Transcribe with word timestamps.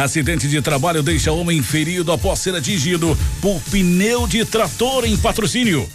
Acidente 0.00 0.48
de 0.48 0.62
trabalho 0.62 1.02
deixa 1.02 1.30
homem 1.30 1.62
ferido 1.62 2.10
após 2.10 2.38
ser 2.38 2.54
atingido 2.54 3.16
por 3.38 3.60
pneu 3.70 4.26
de 4.26 4.46
trator 4.46 5.04
em 5.04 5.14
patrocínio. 5.14 5.86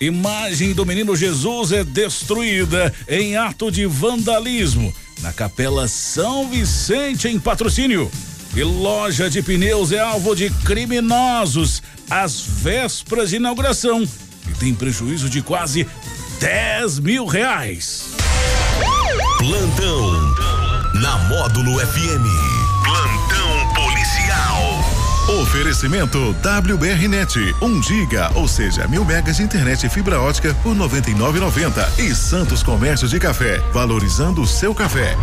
Imagem 0.00 0.72
do 0.72 0.84
menino 0.84 1.14
Jesus 1.14 1.70
é 1.70 1.84
destruída 1.84 2.92
em 3.08 3.36
ato 3.36 3.70
de 3.70 3.86
vandalismo 3.86 4.92
na 5.20 5.32
Capela 5.32 5.86
São 5.86 6.50
Vicente 6.50 7.28
em 7.28 7.38
patrocínio. 7.38 8.10
E 8.56 8.64
loja 8.64 9.30
de 9.30 9.40
pneus 9.40 9.92
é 9.92 10.00
alvo 10.00 10.34
de 10.34 10.50
criminosos 10.64 11.84
às 12.10 12.40
vésperas 12.40 13.30
de 13.30 13.36
inauguração 13.36 14.02
e 14.50 14.54
tem 14.58 14.74
prejuízo 14.74 15.30
de 15.30 15.40
quase 15.40 15.86
10 16.40 16.98
mil 16.98 17.26
reais. 17.26 18.06
Plantão 19.38 20.34
na 20.94 21.16
Módulo 21.28 21.78
FM. 21.78 22.51
Oferecimento 25.52 26.34
WBRnet, 26.40 27.54
1 27.60 27.66
um 27.66 27.82
giga, 27.82 28.32
ou 28.34 28.48
seja, 28.48 28.88
mil 28.88 29.04
megas 29.04 29.36
de 29.36 29.42
internet 29.42 29.84
e 29.84 29.88
fibra 29.90 30.18
ótica 30.18 30.54
por 30.62 30.74
99,90 30.74 31.98
e 31.98 32.14
Santos 32.14 32.62
Comércio 32.62 33.06
de 33.06 33.20
Café, 33.20 33.58
valorizando 33.70 34.40
o 34.40 34.46
seu 34.46 34.74
café. 34.74 35.14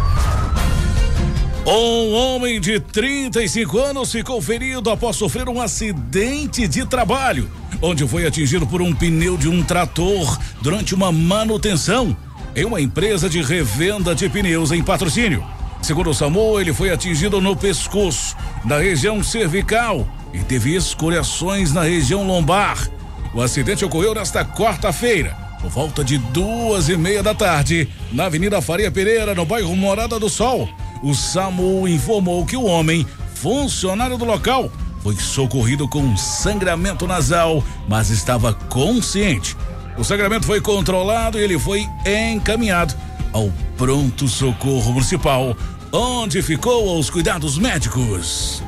Um 1.66 2.14
homem 2.14 2.62
de 2.62 2.80
35 2.80 3.80
anos 3.80 4.12
ficou 4.12 4.40
ferido 4.40 4.92
após 4.92 5.16
sofrer 5.16 5.50
um 5.50 5.60
acidente 5.60 6.68
de 6.68 6.86
trabalho, 6.86 7.50
onde 7.82 8.08
foi 8.08 8.28
atingido 8.28 8.68
por 8.68 8.84
um 8.84 8.94
pneu 8.94 9.36
de 9.36 9.50
um 9.50 9.64
trator 9.64 10.38
durante 10.62 10.94
uma 10.94 11.12
manutenção 11.12 12.16
em 12.56 12.66
uma 12.66 12.80
empresa 12.80 13.28
de 13.28 13.42
revenda 13.42 14.14
de 14.14 14.30
pneus 14.30 14.72
em 14.72 14.84
patrocínio. 14.84 15.44
Segundo 15.82 16.12
o 16.12 16.14
SAMU, 16.14 16.60
ele 16.60 16.72
foi 16.72 16.92
atingido 16.92 17.42
no 17.42 17.56
pescoço, 17.56 18.36
na 18.64 18.78
região 18.78 19.24
cervical 19.24 20.08
e 20.34 20.40
teve 20.40 20.76
escoriações 20.76 21.74
na 21.74 21.84
região 21.84 22.26
lombar. 22.26 22.90
O 23.34 23.42
acidente 23.42 23.86
ocorreu 23.86 24.14
nesta 24.14 24.44
quarta-feira, 24.44 25.38
por 25.62 25.70
volta 25.70 26.04
de 26.04 26.18
duas 26.18 26.90
e 26.90 26.98
meia 26.98 27.22
da 27.22 27.34
tarde, 27.36 27.88
na 28.12 28.26
Avenida 28.26 28.62
Faria 28.62 28.92
Pereira, 28.92 29.36
no 29.36 29.46
bairro 29.46 29.76
Morada 29.76 30.20
do 30.20 30.30
Sol. 30.30 30.68
O 31.04 31.14
SAMU 31.14 31.88
informou 31.88 32.46
que 32.46 32.58
o 32.58 32.66
homem, 32.66 33.06
funcionário 33.36 34.18
do 34.18 34.26
local, 34.26 34.72
foi 35.02 35.16
socorrido 35.16 35.88
com 35.88 36.16
sangramento 36.18 37.08
nasal, 37.08 37.64
mas 37.88 38.10
estava 38.10 38.54
consciente. 38.54 39.56
O 39.98 40.04
sangramento 40.04 40.46
foi 40.46 40.62
controlado 40.62 41.38
e 41.38 41.44
ele 41.44 41.58
foi 41.60 41.88
encaminhado 42.06 42.96
ao 43.32 43.52
pronto 43.78 44.28
socorro 44.28 44.94
municipal, 44.94 45.56
onde 45.92 46.42
ficou 46.42 46.90
aos 46.90 47.10
cuidados 47.10 47.58
médicos. 47.58 48.64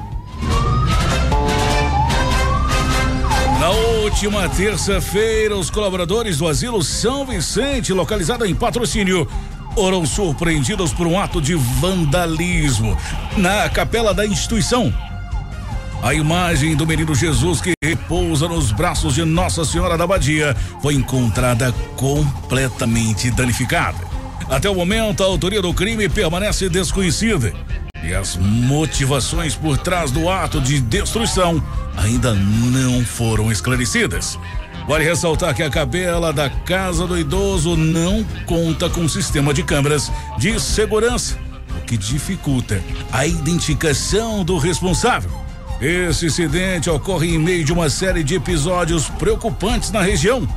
Última 4.11 4.47
terça-feira, 4.49 5.55
os 5.55 5.69
colaboradores 5.69 6.37
do 6.37 6.47
Asilo 6.47 6.83
São 6.83 7.25
Vicente, 7.25 7.93
localizado 7.93 8.45
em 8.45 8.53
patrocínio, 8.53 9.25
foram 9.73 10.05
surpreendidos 10.05 10.93
por 10.93 11.07
um 11.07 11.17
ato 11.17 11.41
de 11.41 11.55
vandalismo 11.55 12.95
na 13.37 13.69
capela 13.69 14.13
da 14.13 14.25
instituição. 14.25 14.93
A 16.03 16.13
imagem 16.13 16.75
do 16.75 16.85
menino 16.85 17.15
Jesus 17.15 17.61
que 17.61 17.71
repousa 17.81 18.49
nos 18.49 18.71
braços 18.71 19.15
de 19.15 19.23
Nossa 19.23 19.63
Senhora 19.63 19.97
da 19.97 20.05
Badia 20.05 20.55
foi 20.81 20.93
encontrada 20.93 21.73
completamente 21.95 23.31
danificada. 23.31 24.05
Até 24.49 24.69
o 24.69 24.75
momento, 24.75 25.23
a 25.23 25.25
autoria 25.25 25.61
do 25.61 25.73
crime 25.73 26.09
permanece 26.09 26.67
desconhecida 26.69 27.53
e 28.03 28.13
as 28.13 28.35
motivações 28.37 29.55
por 29.55 29.77
trás 29.77 30.11
do 30.11 30.29
ato 30.29 30.59
de 30.59 30.79
destruição 30.79 31.63
ainda 31.95 32.33
não 32.33 33.05
foram 33.05 33.51
esclarecidas. 33.51 34.39
Vale 34.87 35.03
ressaltar 35.03 35.53
que 35.53 35.61
a 35.63 35.69
capela 35.69 36.33
da 36.33 36.49
casa 36.49 37.05
do 37.05 37.17
idoso 37.17 37.77
não 37.77 38.23
conta 38.45 38.89
com 38.89 39.07
sistema 39.07 39.53
de 39.53 39.63
câmeras 39.63 40.11
de 40.37 40.59
segurança, 40.59 41.37
o 41.77 41.85
que 41.85 41.95
dificulta 41.95 42.81
a 43.11 43.25
identificação 43.25 44.43
do 44.43 44.57
responsável. 44.57 45.31
Esse 45.79 46.27
incidente 46.27 46.89
ocorre 46.89 47.33
em 47.33 47.39
meio 47.39 47.63
de 47.63 47.73
uma 47.73 47.89
série 47.89 48.23
de 48.23 48.35
episódios 48.35 49.09
preocupantes 49.09 49.91
na 49.91 50.01
região. 50.01 50.47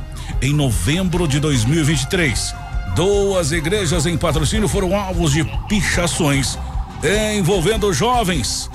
Em 0.41 0.53
novembro 0.53 1.27
de 1.27 1.39
2023, 1.39 2.53
Duas 2.95 3.51
igrejas 3.51 4.05
em 4.05 4.17
patrocínio 4.17 4.69
foram 4.69 4.95
alvos 4.95 5.33
de 5.33 5.43
pichações 5.67 6.57
envolvendo 7.05 7.93
jovens. 7.93 8.69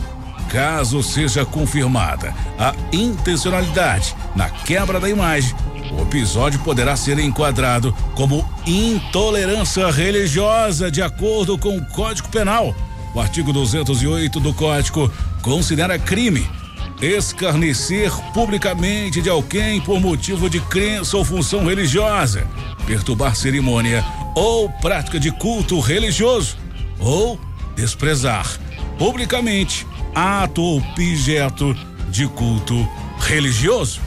Caso 0.49 1.03
seja 1.03 1.45
confirmada 1.45 2.35
a 2.59 2.75
intencionalidade 2.93 4.15
na 4.35 4.49
quebra 4.49 4.99
da 4.99 5.09
imagem, 5.09 5.55
o 5.93 6.03
episódio 6.03 6.61
poderá 6.61 6.97
ser 6.97 7.19
enquadrado 7.19 7.95
como 8.15 8.49
intolerância 8.67 9.91
religiosa 9.91 10.91
de 10.91 11.03
acordo 11.03 11.59
com 11.59 11.77
o 11.77 11.85
Código 11.87 12.29
Penal. 12.29 12.75
O 13.15 13.21
artigo 13.21 13.53
208 13.53 14.39
do 14.39 14.55
Código 14.55 15.13
considera 15.43 15.99
crime 15.99 16.49
escarnecer 17.03 18.13
publicamente 18.33 19.23
de 19.23 19.31
alguém 19.31 19.81
por 19.81 20.01
motivo 20.01 20.51
de 20.51 20.61
crença 20.61 21.17
ou 21.17 21.25
função 21.25 21.65
religiosa, 21.65 22.47
perturbar 22.87 23.35
cerimônia 23.35 24.05
ou 24.35 24.69
prática 24.69 25.19
de 25.19 25.31
culto 25.33 25.81
religioso, 25.81 26.57
ou 27.01 27.41
desprezar 27.81 28.47
publicamente 28.99 29.87
ato 30.15 30.61
ou 30.61 30.79
objeto 30.79 31.75
de 32.11 32.29
culto 32.29 32.87
religioso. 33.19 34.03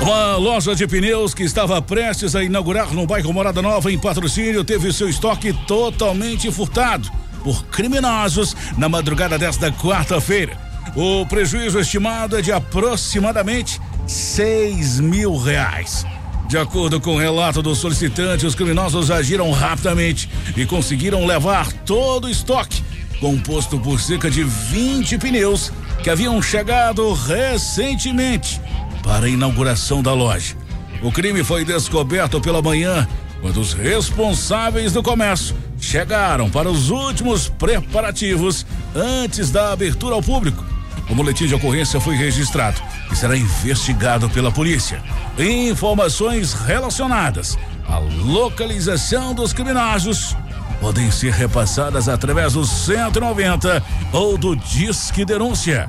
Uma 0.00 0.36
loja 0.36 0.76
de 0.76 0.86
pneus 0.86 1.34
que 1.34 1.42
estava 1.42 1.82
prestes 1.82 2.36
a 2.36 2.44
inaugurar 2.44 2.92
no 2.92 3.06
bairro 3.06 3.32
Morada 3.32 3.60
Nova, 3.60 3.90
em 3.90 3.98
patrocínio, 3.98 4.62
teve 4.62 4.92
seu 4.92 5.08
estoque 5.08 5.52
totalmente 5.66 6.52
furtado 6.52 7.10
por 7.42 7.64
criminosos 7.64 8.54
na 8.78 8.88
madrugada 8.88 9.36
desta 9.36 9.72
quarta-feira. 9.72 10.56
O 10.94 11.26
prejuízo 11.26 11.80
estimado 11.80 12.38
é 12.38 12.42
de 12.42 12.52
aproximadamente 12.52 13.80
seis 14.06 15.00
mil 15.00 15.36
reais. 15.36 16.06
De 16.48 16.58
acordo 16.58 17.00
com 17.00 17.16
o 17.16 17.18
relato 17.18 17.62
do 17.62 17.74
solicitante, 17.74 18.46
os 18.46 18.54
criminosos 18.54 19.10
agiram 19.10 19.50
rapidamente 19.50 20.28
e 20.56 20.64
conseguiram 20.66 21.26
levar 21.26 21.72
todo 21.72 22.26
o 22.26 22.30
estoque, 22.30 22.82
composto 23.18 23.78
por 23.78 24.00
cerca 24.00 24.30
de 24.30 24.44
20 24.44 25.18
pneus 25.18 25.72
que 26.02 26.10
haviam 26.10 26.40
chegado 26.42 27.12
recentemente 27.12 28.60
para 29.02 29.26
a 29.26 29.28
inauguração 29.28 30.02
da 30.02 30.12
loja. 30.12 30.56
O 31.02 31.12
crime 31.12 31.42
foi 31.42 31.64
descoberto 31.64 32.40
pela 32.40 32.62
manhã 32.62 33.06
quando 33.40 33.60
os 33.60 33.74
responsáveis 33.74 34.92
do 34.92 35.02
comércio 35.02 35.54
chegaram 35.78 36.48
para 36.48 36.70
os 36.70 36.88
últimos 36.88 37.46
preparativos 37.46 38.64
antes 38.94 39.50
da 39.50 39.70
abertura 39.70 40.14
ao 40.14 40.22
público. 40.22 40.63
O 41.08 41.14
boletim 41.14 41.46
de 41.46 41.54
ocorrência 41.54 42.00
foi 42.00 42.16
registrado 42.16 42.80
e 43.10 43.16
será 43.16 43.36
investigado 43.36 44.28
pela 44.30 44.50
polícia. 44.50 45.02
Informações 45.38 46.52
relacionadas 46.52 47.58
à 47.88 47.98
localização 47.98 49.34
dos 49.34 49.52
criminosos 49.52 50.36
podem 50.80 51.10
ser 51.10 51.32
repassadas 51.32 52.08
através 52.08 52.54
do 52.54 52.64
190 52.64 53.82
ou 54.12 54.36
do 54.38 54.56
Disque 54.56 55.24
Denúncia 55.24 55.88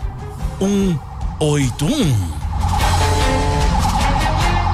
181. 0.60 2.46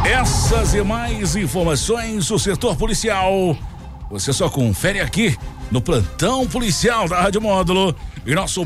Essas 0.06 0.74
e 0.74 0.82
mais 0.82 1.36
informações 1.36 2.28
do 2.28 2.38
setor 2.38 2.76
policial 2.76 3.56
você 4.12 4.34
só 4.34 4.50
confere 4.50 5.00
aqui 5.00 5.38
no 5.72 5.82
plantão 5.82 6.46
policial 6.46 7.08
da 7.08 7.22
Rádio 7.22 7.42
Módulo 7.42 7.96
e 8.26 8.36
nosso 8.36 8.66